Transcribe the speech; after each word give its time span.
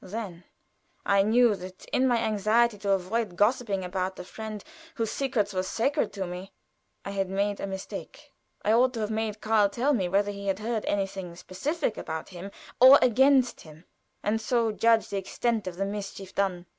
Then 0.03 0.45
I 1.05 1.21
knew 1.21 1.53
that 1.55 1.85
in 1.93 2.07
my 2.07 2.17
anxiety 2.17 2.79
to 2.79 2.89
avoid 2.89 3.35
gossiping 3.35 3.85
about 3.85 4.15
the 4.15 4.23
friend 4.23 4.63
whose 4.95 5.11
secrets 5.11 5.53
were 5.53 5.61
sacred 5.61 6.11
to 6.13 6.25
me, 6.25 6.53
I 7.05 7.11
had 7.11 7.29
made 7.29 7.59
a 7.59 7.67
mistake. 7.67 8.33
I 8.65 8.73
ought 8.73 8.95
to 8.95 9.01
have 9.01 9.11
made 9.11 9.41
Karl 9.41 9.69
tell 9.69 9.93
me 9.93 10.09
whether 10.09 10.31
he 10.31 10.47
had 10.47 10.57
heard 10.57 10.85
anything 10.87 11.35
specific 11.35 11.97
about 11.97 12.29
him 12.29 12.49
or 12.79 12.97
against 12.99 13.61
him, 13.61 13.85
and 14.23 14.41
so 14.41 14.71
judge 14.71 15.09
the 15.09 15.17
extent 15.17 15.67
of 15.67 15.75
the 15.75 15.85
mischief 15.85 16.33
done. 16.33 16.65